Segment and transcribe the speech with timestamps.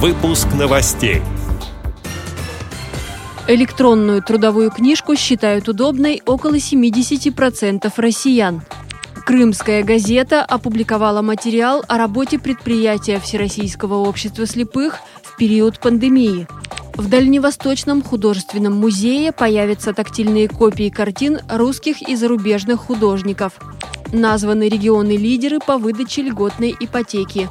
[0.00, 1.22] Выпуск новостей.
[3.48, 8.62] Электронную трудовую книжку считают удобной около 70% россиян.
[9.26, 16.46] Крымская газета опубликовала материал о работе предприятия Всероссийского общества слепых в период пандемии.
[16.94, 23.54] В Дальневосточном художественном музее появятся тактильные копии картин русских и зарубежных художников.
[24.12, 27.48] Названы регионы-лидеры по выдаче льготной ипотеки.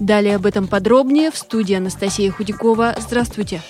[0.00, 2.96] Далее об этом подробнее в студии Анастасия Худякова.
[2.98, 3.60] Здравствуйте!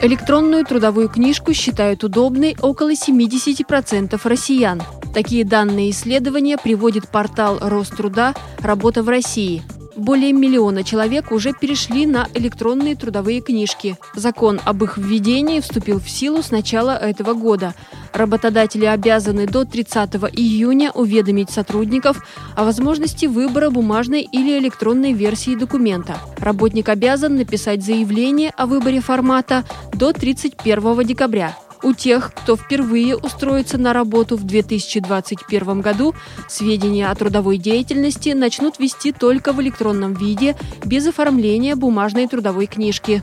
[0.00, 4.82] Электронную трудовую книжку считают удобной около 70% россиян.
[5.14, 9.62] Такие данные исследования приводит портал Роструда «Работа в России».
[9.96, 13.98] Более миллиона человек уже перешли на электронные трудовые книжки.
[14.14, 17.74] Закон об их введении вступил в силу с начала этого года.
[18.12, 22.24] Работодатели обязаны до 30 июня уведомить сотрудников
[22.56, 26.16] о возможности выбора бумажной или электронной версии документа.
[26.38, 31.56] Работник обязан написать заявление о выборе формата до 31 декабря.
[31.82, 36.14] У тех, кто впервые устроится на работу в 2021 году,
[36.48, 43.22] сведения о трудовой деятельности начнут вести только в электронном виде, без оформления бумажной трудовой книжки.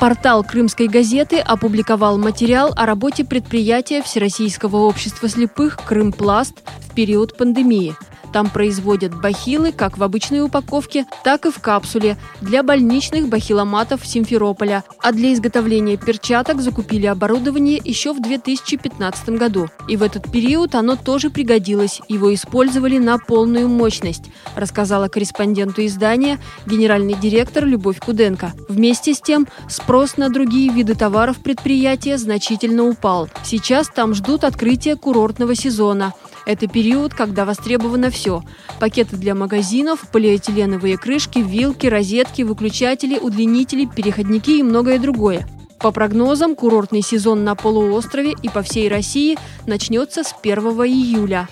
[0.00, 7.94] Портал Крымской газеты опубликовал материал о работе предприятия Всероссийского общества слепых «Крымпласт» в период пандемии–
[8.36, 14.84] там производят бахилы как в обычной упаковке, так и в капсуле для больничных бахиломатов Симферополя.
[15.02, 19.70] А для изготовления перчаток закупили оборудование еще в 2015 году.
[19.88, 22.02] И в этот период оно тоже пригодилось.
[22.08, 28.52] Его использовали на полную мощность, рассказала корреспонденту издания генеральный директор Любовь Куденко.
[28.68, 33.30] Вместе с тем спрос на другие виды товаров предприятия значительно упал.
[33.44, 36.12] Сейчас там ждут открытия курортного сезона.
[36.46, 38.42] Это период, когда востребовано все.
[38.78, 45.46] Пакеты для магазинов, полиэтиленовые крышки, вилки, розетки, выключатели, удлинители, переходники и многое другое.
[45.80, 49.36] По прогнозам, курортный сезон на полуострове и по всей России
[49.66, 51.48] начнется с 1 июля.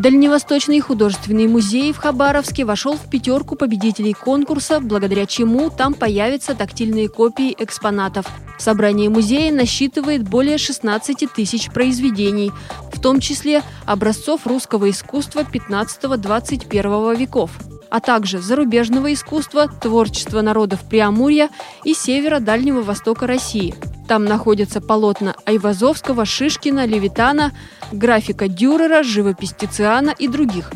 [0.00, 7.10] Дальневосточный художественный музей в Хабаровске вошел в пятерку победителей конкурса, благодаря чему там появятся тактильные
[7.10, 8.24] копии экспонатов.
[8.58, 12.50] Собрание музея насчитывает более 16 тысяч произведений,
[12.90, 17.50] в том числе образцов русского искусства 15-21 веков
[17.90, 21.50] а также зарубежного искусства, творчества народов Приамурья
[21.82, 23.74] и севера Дальнего Востока России–
[24.10, 27.52] там находятся полотна Айвазовского, Шишкина, Левитана,
[27.92, 30.72] графика Дюрера, живопись Тициана и других.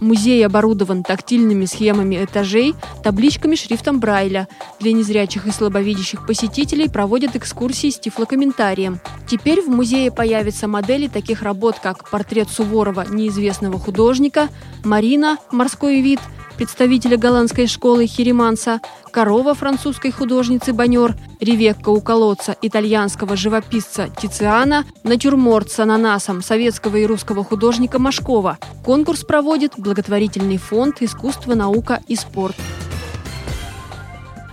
[0.00, 4.48] Музей оборудован тактильными схемами этажей, табличками шрифтом Брайля.
[4.80, 9.00] Для незрячих и слабовидящих посетителей проводят экскурсии с тифлокомментарием.
[9.26, 14.48] Теперь в музее появятся модели таких работ, как портрет Суворова неизвестного художника,
[14.82, 16.20] Марина «Морской вид»,
[16.58, 18.80] представителя голландской школы Хереманса,
[19.12, 27.06] корова французской художницы Банер, Ревекка у колодца итальянского живописца Тициана, натюрморт с ананасом советского и
[27.06, 28.58] русского художника Машкова.
[28.84, 32.56] Конкурс проводит благотворительный фонд «Искусство, наука и спорт».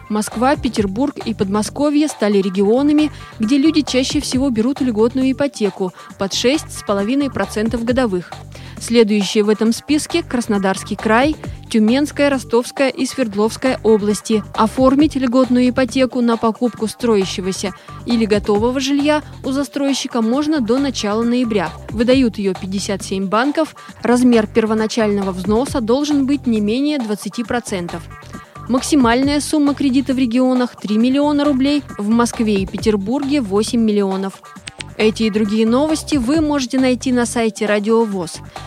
[0.07, 7.83] Москва, Петербург и Подмосковье стали регионами, где люди чаще всего берут льготную ипотеку под 6,5%
[7.83, 8.31] годовых.
[8.79, 11.35] Следующие в этом списке– Краснодарский край,
[11.69, 14.43] Тюменская, Ростовская и Свердловская области.
[14.53, 17.73] Оформить льготную ипотеку на покупку строящегося
[18.05, 21.71] или готового жилья у застройщика можно до начала ноября.
[21.89, 23.75] Выдают ее 57 банков.
[24.01, 27.99] Размер первоначального взноса должен быть не менее 20%.
[28.67, 34.41] Максимальная сумма кредита в регионах– 3 миллиона рублей, в Москве и Петербурге– 8 миллионов.
[34.97, 38.39] Эти и другие новости вы можете найти на сайте Радио ВОЗ.